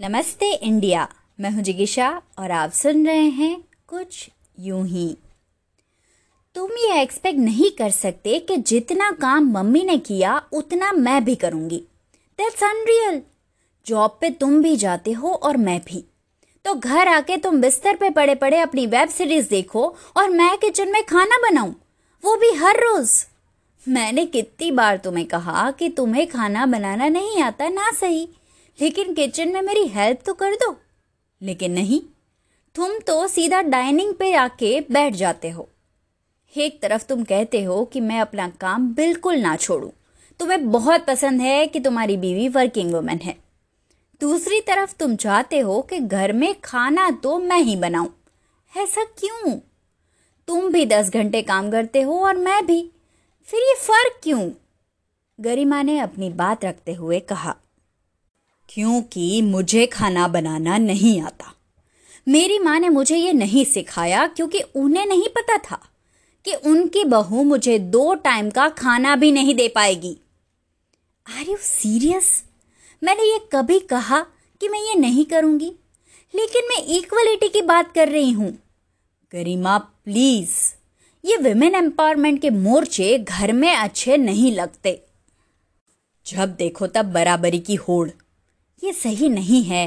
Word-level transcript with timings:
नमस्ते 0.00 0.52
इंडिया। 0.52 1.08
मैं 1.40 1.50
हूँ 1.50 1.62
जिगिशा 1.62 2.22
और 2.38 2.50
आप 2.50 2.70
सुन 2.70 3.06
रहे 3.06 3.28
हैं 3.28 3.64
कुछ 3.88 4.30
यूँ 4.60 4.86
ही। 4.86 5.16
तुम 6.54 6.70
ये 6.72 7.02
एक्सपेक्ट 7.02 7.38
नहीं 7.38 7.70
कर 7.70 7.90
सकते 7.90 8.38
कि 8.38 8.56
जितना 8.56 9.10
काम 9.10 9.50
मम्मी 9.50 9.84
ने 9.84 9.98
किया, 9.98 10.42
उतना 10.52 10.92
मैं 10.92 11.24
भी 11.24 11.34
करूँगी। 11.34 11.78
दैट्स 12.38 12.64
अनरियल 12.64 13.22
जॉब 13.86 14.18
पे 14.20 14.30
तुम 14.30 14.62
भी 14.62 14.76
जाते 14.76 15.12
हो 15.12 15.32
और 15.32 15.56
मैं 15.56 15.80
भी। 15.86 16.04
तो 16.64 16.74
घर 16.74 17.08
आके 17.08 17.36
तुम 17.36 17.60
बिस्तर 17.60 17.96
पे 17.96 18.10
पड़े 18.10 18.34
पड़े 18.34 18.58
अपनी 18.58 18.86
वेब 18.86 19.08
सीरीज़ 19.08 19.48
देखो 19.48 19.96
और 20.16 20.30
मैं 20.30 20.58
किचन 20.58 20.88
में 20.88 21.02
खाना 21.04 21.50
बनाऊँ। 21.50 21.74
वो 22.24 22.36
भी 22.36 22.54
हर 22.54 22.76
रोज। 22.76 23.26
मैंने 23.88 24.26
कितनी 24.26 24.70
बार 24.70 24.96
तुम्हें 24.96 25.26
कहा 25.26 25.70
कि 25.70 25.88
तुम्हें 25.88 26.26
खाना 26.26 26.66
बनाना 26.66 27.08
नहीं 27.08 27.42
आता 27.42 27.68
ना 27.68 27.90
सही। 27.90 28.28
लेकिन 28.80 29.14
किचन 29.14 29.52
में 29.52 29.62
मेरी 29.62 29.86
हेल्प 29.86 30.20
तो 30.26 30.34
कर 30.34 30.54
दो। 30.54 30.76
लेकिन 31.42 31.72
नहीं, 31.72 32.00
तुम 32.74 32.98
तो 32.98 33.28
सीधा 33.28 33.62
डाइनिंग 33.62 34.14
पे 34.14 34.32
आके 34.32 34.80
बैठ 34.80 35.14
जाते 35.14 35.50
हो। 35.50 35.68
एक 36.56 36.82
तरफ़ 36.82 37.06
तुम 37.06 37.24
कहते 37.24 37.62
हो 37.62 37.84
कि 37.84 38.00
मैं 38.00 38.20
अपना 38.20 38.48
काम 38.48 38.94
बिल्कुल 38.94 39.36
ना 39.36 39.56
छोड़ूं। 39.56 39.90
तुम्हें 40.38 40.70
बहुत 40.70 41.06
पसंद 41.06 41.40
है 41.40 41.66
कि 41.66 41.80
तुम्हारी 41.80 42.16
बीवी 42.16 42.48
वर्किंग 42.48 42.94
वुमेन 42.94 43.18
है। 43.18 43.36
दूसरी 44.20 44.60
तरफ़ 44.60 44.94
तुम 44.94 45.16
चाहते 45.16 45.58
हो 45.58 45.82
कि 45.82 45.98
घर 45.98 46.32
में 46.32 46.60
खाना 46.60 47.10
तो 47.10 47.38
मैं 47.38 47.58
ही 47.58 47.76
बनाऊँ। 47.76 48.14
ऐसा 48.76 49.04
क्यों? 49.04 49.58
तुम 50.48 50.72
भी 50.72 50.86
दस 50.86 51.10
घंटे 51.10 51.42
काम 51.42 51.70
करते 51.70 52.00
हो 52.00 52.24
और 52.24 52.36
मैं 52.36 52.66
भी। 52.66 52.90
फिर 53.44 53.60
ये 53.60 53.74
फ़र्क 53.78 54.20
क्यों? 54.22 54.50
गरिमा 55.40 55.82
ने 55.82 55.98
अपनी 55.98 56.30
बात 56.30 56.64
रखते 56.64 56.94
हुए 56.94 57.20
कहा। 57.20 57.56
क्योंकि 58.70 59.40
मुझे 59.42 59.86
खाना 59.86 60.26
बनाना 60.28 60.76
नहीं 60.78 61.20
आता। 61.22 61.54
मेरी 62.26 62.58
माँ 62.58 62.78
ने 62.80 62.88
मुझे 62.88 63.16
ये 63.16 63.32
नहीं 63.32 63.64
सिखाया 63.64 64.26
क्योंकि 64.26 64.60
उन्हें 64.76 65.06
नहीं 65.06 65.28
पता 65.28 65.56
था 65.60 65.80
कि 66.44 66.54
उनकी 66.66 67.04
बहू 67.04 67.42
मुझे 67.44 67.78
दो 67.78 68.14
टाइम 68.14 68.50
का 68.50 68.68
खाना 68.68 69.16
भी 69.16 69.30
नहीं 69.32 69.54
दे 69.54 69.68
पाएगी। 69.68 70.16
आर 71.26 71.50
यू 71.50 71.56
सीरियस 71.56 72.32
मैंने 73.02 73.22
ये 73.22 73.38
कभी 73.52 73.78
कहा 73.80 74.20
कि 74.60 74.68
मैं 74.68 74.80
ये 74.80 74.94
नहीं 74.94 75.24
करूँगी, 75.24 75.72
लेकिन 76.34 76.68
मैं 76.68 76.82
इक्वलिटी 76.96 77.48
की 77.48 77.62
बात 77.62 77.92
कर 77.94 78.08
रही 78.08 78.30
हूँ। 78.30 78.50
गरिमा 79.32 79.76
प्लीज़ 79.78 80.56
ये 81.24 81.36
विमेन 81.36 81.74
एम्पावरमेंट 81.74 82.40
के 82.42 82.50
मोर्चे 82.50 83.18
घर 83.18 83.52
में 83.52 83.74
अच्छे 83.74 84.16
नहीं 84.16 84.52
लगते। 84.52 85.00
जब 86.26 86.54
देखो 86.54 86.86
तब 86.86 87.12
बराबरी 87.12 87.58
की 87.58 87.74
होड़। 87.74 88.08
ये 88.82 88.92
सही 88.92 89.28
नहीं 89.28 89.62
है। 89.64 89.86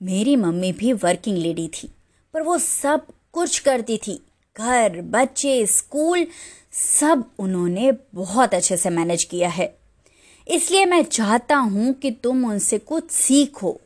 मेरी 0.00 0.36
मम्मी 0.36 0.72
भी 0.72 0.92
वर्किंग 0.92 1.36
लेडी 1.38 1.68
थी, 1.68 1.88
पर 2.34 2.42
वो 2.42 2.58
सब 2.58 3.06
कुछ 3.32 3.58
करती 3.58 3.98
थी। 3.98 4.20
घर, 4.56 5.00
बच्चे 5.02 5.66
स्कूल 5.66 6.26
सब 6.72 7.24
उन्होंने 7.38 7.92
बहुत 8.14 8.54
अच्छे 8.54 8.76
से 8.76 8.90
मैनेज 8.90 9.24
किया 9.24 9.48
है। 9.48 9.74
इसलिए 10.46 10.84
मैं 10.84 11.02
चाहता 11.02 11.56
हूँ 11.56 11.92
कि 11.92 12.10
तुम 12.22 12.44
उनसे 12.44 12.78
कुछ 12.78 13.10
सीखो। 13.10 13.78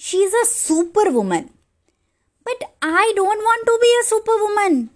She 0.00 0.22
is 0.22 0.36
a 0.36 0.42
super 0.44 1.08
woman 1.08 1.44
but 2.46 2.64
I 2.84 3.12
don't 3.12 3.42
want 3.44 3.66
to 3.66 3.76
be 3.76 3.98
a 3.98 4.02
super 4.02 4.40
woman 4.40 4.88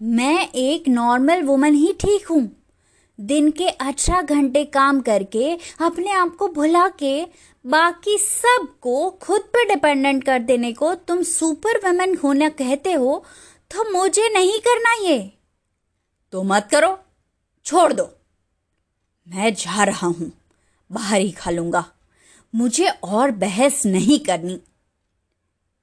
मैं 0.00 0.48
एक 0.50 0.88
नॉर्मल 0.88 1.42
वुमन 1.42 1.74
ही 1.74 1.92
ठीक 2.00 2.26
हूँ। 2.26 2.42
दिन 3.18 3.50
के 3.50 3.68
अठारह 3.68 4.22
घंटे 4.22 4.64
काम 4.64 5.00
करके 5.00 5.54
अपने 5.80 6.10
आप 6.10 6.36
को 6.36 6.48
भुला 6.48 6.88
के 6.88 7.24
बाकी 7.64 8.16
सबको 8.18 9.10
खुद 9.22 9.40
पर 9.54 9.66
डिपेंडेंट 9.68 10.24
कर 10.24 10.38
देने 10.38 10.72
को 10.72 10.94
तुम 10.94 11.22
सुपर 11.22 11.78
वुमेन 11.78 12.16
होना 12.16 12.48
कहते 12.48 12.92
हो 12.92 13.24
तो 13.70 13.90
मुझे 13.92 14.28
नहीं 14.34 14.58
करना 14.58 14.92
ये। 15.02 15.18
तो 16.32 16.42
मत 16.42 16.68
करो, 16.70 16.98
छोड़ 17.66 17.92
दो। 17.92 18.08
मैं 19.26 19.54
जा 19.54 19.84
रहा 19.84 20.06
हूँ, 20.06 20.30
बाहर 20.90 21.20
ही 21.20 21.30
खा 21.30 21.50
लूँगा। 21.50 21.84
मुझे 22.54 22.88
और 22.88 23.30
बहस 23.30 23.84
नहीं 23.86 24.18
करनी। 24.18 24.60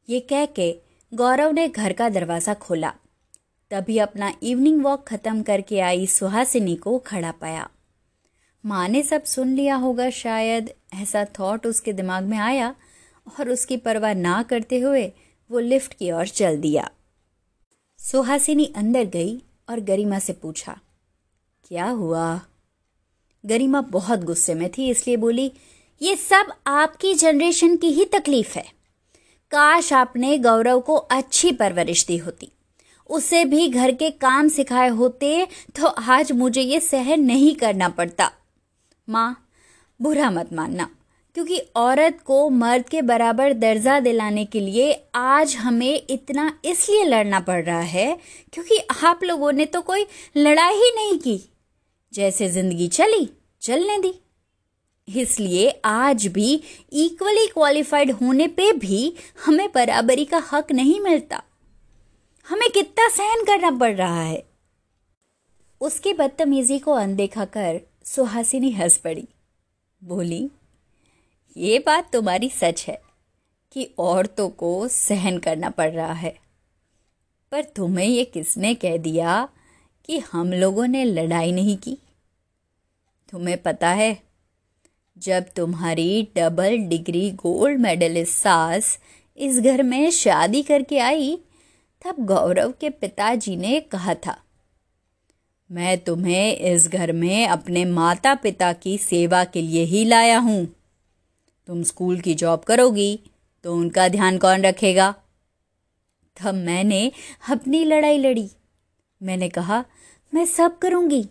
ये 0.10 0.20
कह 0.20 0.46
के 0.46 0.76
गौरव 1.12 1.52
ने 1.52 1.68
घर 1.68 1.94
का 1.94 2.10
दरवाज़ा 2.10 2.54
खोला। 2.54 2.94
तभी 3.76 3.98
अपना 3.98 4.32
इवनिंग 4.44 4.84
वॉक 4.84 5.04
खत्म 5.08 5.42
करके 5.42 5.80
आई 5.80 6.06
सुहासिनी 6.08 6.76
को 6.76 6.98
खड़ा 7.00 7.32
पाया। 7.32 7.68
माँ 8.64 8.88
ने 8.88 9.02
सब 9.04 9.24
सुन 9.24 9.54
लिया 9.56 9.76
होगा 9.76 10.10
शायद, 10.10 10.70
ऐसा 10.94 11.26
थॉट 11.40 11.66
उसके 11.68 11.94
दिमाग 11.94 12.24
में 12.24 12.38
आया 12.38 12.74
और 13.28 13.50
उसकी 13.50 13.78
परवाह 13.78 14.14
ना 14.14 14.42
करते 14.44 14.80
हुए 14.80 15.12
वो 15.50 15.60
लिफ्ट 15.60 15.94
की 15.94 16.12
ओर 16.12 16.28
चल 16.28 16.58
दिया। 16.58 16.90
सुहासिनी 18.00 18.72
अंदर 18.76 19.04
गई 19.04 19.42
और 19.70 19.80
गरिमा 19.80 20.20
से 20.20 20.34
पूछा, 20.34 20.80
क्या 21.68 21.86
हुआ? 21.86 22.42
गरिमा 23.44 23.82
बहुत 23.82 24.24
गुस्से 24.24 24.54
में 24.54 24.70
थी, 24.70 24.90
इसलिए 24.90 25.18
बोली, 25.18 25.52
ये 26.02 26.16
सब 26.16 26.54
आपकी 26.68 27.14
जनरेशन 27.14 27.76
की 27.76 27.92
ही 27.92 28.06
तकलीफ़ 28.06 28.58
है। 28.58 28.66
काश 29.52 29.94
आपने 29.94 30.38
गौरव 30.40 30.80
को 30.80 30.96
अच्छी 30.96 31.52
परवरिश 31.52 32.06
दी 32.06 32.18
होती। 32.18 32.52
उसे 33.10 33.44
भी 33.46 33.68
घर 33.70 33.92
के 33.94 34.10
काम 34.12 34.48
सिखाए 34.50 34.90
होते 34.92 35.48
तो 35.76 35.88
आज 35.88 36.32
मुझे 36.34 36.62
ये 36.62 36.80
सहन 36.82 37.22
नहीं 37.24 37.56
करना 37.56 37.90
पड़ता। 37.92 38.32
माँ, 39.08 39.36
बुरा 40.00 40.30
मत 40.32 40.54
मानना, 40.54 40.90
क्योंकि 41.36 41.58
औरत 41.76 42.20
को 42.26 42.50
मर्द 42.52 42.90
के 42.90 43.02
बराबर 43.04 43.54
दर्जा 43.56 44.00
दिलाने 44.00 44.46
के 44.46 44.60
लिए 44.60 44.92
आज 45.16 45.56
हमें 45.56 46.02
इतना 46.10 46.52
इसलिए 46.66 47.04
लड़ना 47.06 47.40
पड़ 47.42 47.64
रहा 47.64 47.80
है, 47.80 48.18
क्योंकि 48.54 48.78
आप 49.04 49.24
लोगों 49.24 49.52
ने 49.52 49.66
तो 49.66 49.82
कोई 49.84 50.06
लड़ाई 50.38 50.76
ही 50.76 50.92
नहीं 50.96 51.18
की। 51.20 51.40
जैसे 52.14 52.50
ज़िंदगी 52.50 52.88
चली, 52.90 53.28
चलने 53.62 53.98
दी। 53.98 54.14
इसलिए 55.08 55.70
आज 55.86 56.26
भी 56.28 56.54
इक्वली 56.96 57.48
क्वालिफाइड 57.48 58.12
होने 58.14 58.48
पे 58.50 58.72
भी 58.76 59.14
हमें 59.46 59.68
बराबरी 59.76 60.26
का 60.26 60.42
हक 60.52 60.72
नहीं 60.72 61.00
मिलता। 61.02 61.42
हमें 62.50 62.70
कितना 62.70 63.10
सहन 63.10 63.44
करना 63.44 63.72
पड़ 63.72 63.96
रहा 63.96 64.22
है। 64.22 64.44
उसकी 65.82 66.14
बदतमीजी 66.14 66.80
को 66.80 66.92
अनदेखा 66.92 67.46
कर 67.46 67.82
सुहासिनी 68.04 68.72
हंस 68.72 68.98
पड़ी। 68.98 69.28
बोली, 70.04 70.50
ये 71.58 71.80
बात 71.80 72.14
तुम्हारी 72.14 72.50
सच 72.50 72.86
है 72.88 73.02
कि 73.72 73.94
औरतों 74.00 74.50
को 74.50 74.88
सहन 74.88 75.38
करना 75.38 75.70
पड़ 75.70 75.92
रहा 75.92 76.14
है। 76.14 76.40
पर 77.52 77.64
तुम्हें 77.64 78.06
ये 78.06 78.26
किसने 78.26 78.76
कह 78.76 78.98
दिया 78.98 79.50
कि 80.06 80.20
हम 80.20 80.54
लोगों 80.54 80.88
ने 80.88 81.04
लड़ाई 81.04 81.52
नहीं 81.52 81.78
की? 81.78 81.98
तुम्हें 83.32 83.62
पता 83.62 83.90
है, 83.90 84.24
जब 85.18 85.46
तुम्हारी 85.56 86.28
डबल 86.36 86.78
डिग्री 86.78 87.32
गोल्ड 87.32 87.80
मेडलिस्ट 87.80 88.34
सास 88.34 89.00
इस 89.38 89.60
घर 89.60 89.84
में 89.84 90.12
शादी 90.12 90.64
करके 90.64 91.00
आई 91.00 91.40
तब 92.06 92.16
गौरव 92.20 92.72
के 92.72 92.90
पिताजी 92.90 93.56
ने 93.56 93.80
कहा 93.82 94.14
था, 94.16 94.36
मैं 95.70 95.98
तुम्हें 95.98 96.58
इस 96.58 96.88
घर 96.88 97.12
में 97.12 97.48
अपने 97.48 97.86
माता 97.86 98.34
पिता 98.36 98.72
की 98.74 98.98
सेवा 98.98 99.44
के 99.44 99.62
लिए 99.62 99.84
ही 99.84 100.04
लाया 100.06 100.38
हूँ। 100.40 100.66
तुम 101.68 101.84
स्कूल 101.84 102.20
की 102.20 102.34
जॉब 102.34 102.64
करोगी 102.64 103.20
तो 103.66 103.76
उनका 103.76 104.08
ध्यान 104.08 104.38
कौन 104.38 104.62
रखेगा? 104.62 105.14
तब 106.38 106.54
मैंने 106.56 107.12
अपनी 107.50 107.84
लड़ाई 107.86 108.18
लड़ी। 108.18 108.50
मैंने 109.22 109.50
कहा, 109.50 109.84
मैं 110.34 110.46
सब 110.46 110.78
करूँगी। 110.78 111.28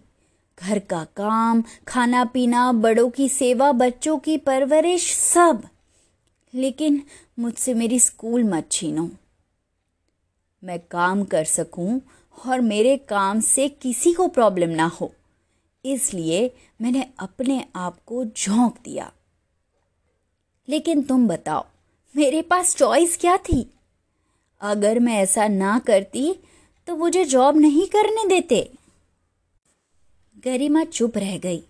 घर 0.59 0.79
का 0.79 1.05
काम 1.17 1.63
खाना 1.89 2.25
पीना 2.25 2.71
बड़ों 2.73 3.11
की 3.11 3.29
सेवा, 3.29 3.73
बच्चों 3.73 4.19
की 4.19 4.37
परवरिश 4.39 5.13
सब। 5.15 5.63
लेकिन 6.55 7.03
मुझसे 7.39 7.75
मेरी 7.75 8.01
स्कूल 8.01 8.45
मत 8.45 8.69
छीनो। 8.73 9.11
मैं 10.65 10.79
काम 10.81 11.25
कर 11.25 11.45
सकूँ 11.45 12.01
और 12.47 12.61
मेरे 12.61 12.97
काम 12.97 13.41
से 13.41 13.69
किसी 13.69 14.13
को 14.13 14.29
प्रॉब्लम 14.29 14.71
ना 14.71 14.87
हो। 14.87 15.13
इसलिए 15.85 16.51
मैंने 16.81 17.07
अपने 17.19 17.65
आप 17.77 17.99
को 18.07 18.25
झोंक 18.25 18.79
दिया। 18.85 19.13
लेकिन 20.69 21.03
तुम 21.03 21.29
बताओ, 21.29 21.65
मेरे 22.15 22.43
पास 22.43 22.77
चॉइस 22.77 23.17
क्या 23.17 23.37
थी? 23.37 23.71
अगर 24.61 24.99
मैं 24.99 25.15
ऐसा 25.15 25.49
ना 25.49 25.79
करती 25.79 26.33
तो 26.89 26.97
मुझे 26.97 27.25
जॉब 27.25 27.57
नहीं 27.57 27.87
करने 27.87 28.29
देते। 28.29 28.71
गरिमा 30.45 30.85
चुप 30.85 31.19
रह 31.19 31.39
गई, 31.39 31.63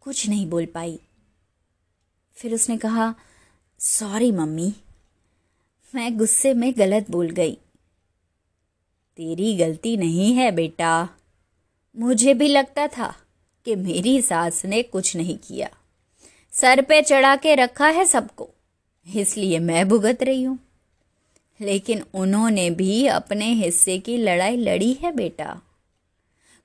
कुछ 0.00 0.28
नहीं 0.28 0.46
बोल 0.50 0.66
पाई। 0.66 0.98
फिर 2.36 2.54
उसने 2.54 2.76
कहा 2.76 3.14
सॉरी 3.80 4.32
मम्मी। 4.32 4.72
मैं 5.94 6.16
गुस्से 6.18 6.54
में 6.54 6.72
गलत 6.78 7.10
बोल 7.10 7.30
गई। 7.30 7.58
तेरी 9.18 9.54
गलती 9.56 9.96
नहीं 9.96 10.32
है 10.34 10.50
बेटा। 10.50 11.08
मुझे 11.96 12.34
भी 12.34 12.48
लगता 12.48 12.86
था 12.88 13.14
कि 13.66 13.74
मेरी 13.76 14.20
सास 14.22 14.64
ने 14.64 14.82
कुछ 14.82 15.16
नहीं 15.16 15.36
किया। 15.38 15.68
सर 16.52 16.82
पे 16.82 17.00
चढ़ा 17.02 17.34
के 17.36 17.54
रखा 17.54 17.88
है 17.88 18.04
सबको, 18.04 18.48
इसलिए 19.06 19.58
मैं 19.58 19.88
भुगत 19.88 20.22
रही 20.22 20.42
हूँ। 20.42 20.58
लेकिन 21.60 22.02
उन्होंने 22.14 22.68
भी 22.70 23.06
अपने 23.06 23.52
हिस्से 23.54 23.98
की 23.98 24.16
लड़ाई 24.16 24.56
लड़ी 24.56 24.92
है 25.02 25.12
बेटा। 25.12 25.60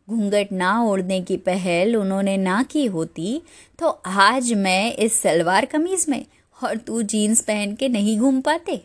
घूंघट 0.08 0.52
ना 0.52 0.82
ओढ़ने 0.84 1.22
की 1.22 1.38
पहल 1.38 1.96
उन्होंने 1.96 2.38
ना 2.38 2.62
की 2.64 2.86
होती 2.86 3.42
तो 3.80 3.88
आज 4.08 4.52
मैं 4.54 4.94
इस 4.96 5.22
सलवार 5.22 5.66
कमीज 5.66 6.06
में 6.10 6.26
और 6.58 6.78
तू 6.78 7.02
जीन्स 7.04 7.42
पहन 7.42 7.76
के 7.76 7.90
नहीं 7.90 8.18
घूम 8.20 8.42
पाते। 8.42 8.82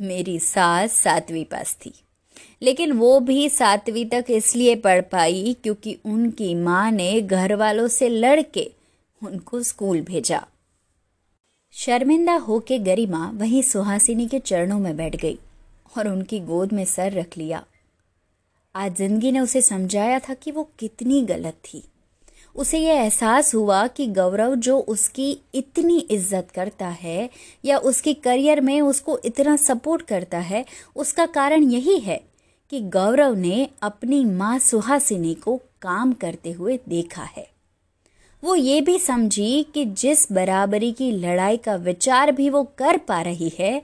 मेरी 0.00 0.38
सास 0.40 0.92
सातवीं 0.92 1.44
पास 1.44 1.74
थी। 1.76 1.92
लेकिन 2.62 2.92
वो 2.92 3.18
भी 3.20 3.48
सातवीं 3.48 4.04
तक 4.06 4.24
इसलिए 4.30 4.74
पढ़ 4.76 5.00
पाई 5.12 5.56
क्योंकि 5.62 5.96
उनकी 6.04 6.54
माँ 6.54 6.90
ने 6.90 7.20
घर 7.20 7.54
वालों 7.54 7.86
से 7.88 8.08
लड़के 8.08 8.70
उनको 9.22 9.62
स्कूल 9.62 10.00
भेजा। 10.02 10.44
शर्मिंदा 11.74 12.34
होके 12.38 12.78
गरिमा 12.80 13.30
वहीं 13.34 13.62
सुहासिनी 13.62 14.26
के 14.28 14.38
चरणों 14.40 14.78
में 14.78 14.96
बैठ 14.96 15.16
गई 15.16 15.38
और 15.98 16.08
उनकी 16.08 16.40
गोद 16.40 16.72
में 16.72 16.84
सर 16.84 17.12
रख 17.12 17.38
लिया। 17.38 17.64
आज 18.74 18.96
ज़िंदगी 18.96 19.32
ने 19.32 19.40
उसे 19.40 19.62
समझाया 19.62 20.18
था 20.18 20.34
कि 20.34 20.50
वो 20.50 20.68
कितनी 20.78 21.22
गलत 21.22 21.54
थी। 21.64 21.82
उसे 22.56 22.78
यह 22.78 22.94
एहसास 22.94 23.54
हुआ 23.54 23.86
कि 23.86 24.06
गौरव 24.08 24.54
जो 24.56 24.78
उसकी 24.78 25.30
इतनी 25.54 25.98
इज़्ज़त 26.00 26.48
करता 26.54 26.88
है 26.88 27.28
या 27.64 27.78
उसके 27.80 28.14
करियर 28.14 28.60
में 28.60 28.80
उसको 28.80 29.18
इतना 29.24 29.56
सपोर्ट 29.58 30.02
करता 30.02 30.38
है, 30.40 30.64
उसका 30.96 31.26
कारण 31.28 31.62
यही 31.64 31.98
है 31.98 32.20
कि 32.72 32.80
गौरव 32.80 33.34
ने 33.34 33.68
अपनी 33.82 34.24
माँ 34.24 34.58
सुहासिनी 34.58 35.32
को 35.34 35.56
काम 35.82 36.12
करते 36.12 36.50
हुए 36.50 36.78
देखा 36.88 37.22
है। 37.22 37.46
वो 38.42 38.54
ये 38.54 38.80
भी 38.80 38.98
समझी 38.98 39.62
कि 39.74 39.84
जिस 39.84 40.32
बराबरी 40.32 40.90
की 40.92 41.10
लड़ाई 41.12 41.56
का 41.56 41.74
विचार 41.74 42.32
भी 42.32 42.48
वो 42.50 42.62
कर 42.78 42.96
पा 42.98 43.20
रही 43.22 43.52
है, 43.58 43.82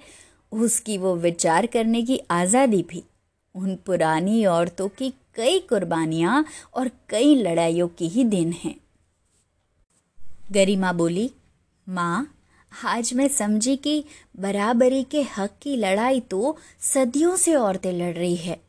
उसकी 0.52 0.96
वो 0.98 1.14
विचार 1.16 1.66
करने 1.66 2.02
की 2.02 2.20
आज़ादी 2.30 2.82
भी। 2.82 3.02
उन 3.54 3.76
पुरानी 3.86 4.44
औरतों 4.44 4.88
की 4.88 5.10
कई 5.34 5.58
कुर्बानियाँ 5.58 6.44
और 6.74 6.90
कई 7.08 7.34
लड़ाइयों 7.34 7.88
की 7.88 8.08
ही 8.08 8.24
दिन 8.24 8.52
हैं। 8.52 8.74
गरिमा 10.52 10.92
बोली, 10.92 11.30
माँ, 11.86 12.26
आज 12.72 13.12
मैं 13.14 13.28
समझी 13.28 13.76
कि 13.76 14.04
बराबरी 14.40 15.02
के 15.02 15.22
हक 15.36 15.58
की 15.62 15.76
लड़ाई 15.76 16.20
तो 16.20 16.56
सदियों 16.84 17.36
से 17.36 17.54
औरतें 17.54 17.92
लड़ 17.92 18.14
रही 18.14 18.36
है। 18.36 18.67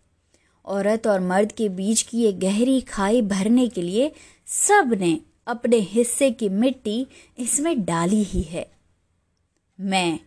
औरत 0.69 1.07
और 1.07 1.19
मर्द 1.19 1.51
के 1.51 1.69
बीच 1.69 2.01
की 2.01 2.17
ये 2.17 2.31
गहरी 2.33 2.79
खाई 2.81 3.21
भरने 3.21 3.67
के 3.67 3.81
लिए 3.81 4.11
सबने 4.47 5.19
अपने 5.47 5.77
हिस्से 5.87 6.31
की 6.31 6.49
मिट्टी 6.49 7.05
इसमें 7.37 7.85
डाली 7.85 8.23
ही 8.23 8.41
है। 8.41 8.65
मैं, 9.79 10.19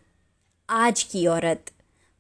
आज 0.68 1.02
की 1.02 1.26
औरत, 1.26 1.70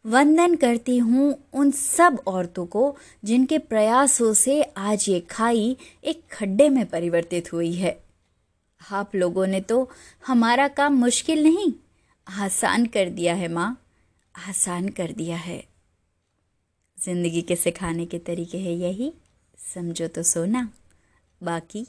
वंदन 0.04 0.54
करती 0.56 0.96
हूँ 0.98 1.34
उन 1.52 1.70
सब 1.70 2.18
औरतों 2.26 2.66
को 2.66 2.96
जिनके 3.24 3.58
प्रयासों 3.58 4.32
से 4.34 4.62
आज 4.62 5.08
ये 5.08 5.20
खाई 5.30 5.76
एक 6.04 6.22
खड्डे 6.32 6.68
में 6.68 6.84
परिवर्तित 6.86 7.52
हुई 7.52 7.72
है। 7.72 7.98
आप 8.80 9.14
लोगों 9.14 9.46
ने 9.46 9.60
तो 9.60 9.88
हमारा 10.26 10.68
काम 10.70 10.94
मुश्किल 10.94 11.42
नहीं, 11.42 11.72
आसान 12.26 12.86
कर 12.86 13.10
दिया 13.10 13.34
है 13.34 13.48
माँ, 13.48 13.76
आसान 14.48 14.88
कर 14.88 15.12
दिया 15.12 15.36
है। 15.36 15.62
ज़िंदगी 17.04 17.42
के 17.42 17.56
सिखाने 17.56 18.06
के 18.06 18.18
तरीके 18.18 18.58
है 18.58 18.72
यही। 18.72 19.12
समझो 19.58 20.08
तो 20.08 20.22
सोना। 20.22 20.68
बाकी 21.42 21.86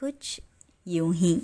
कुछ 0.00 0.40
यूँ 0.88 1.14
ही। 1.14 1.40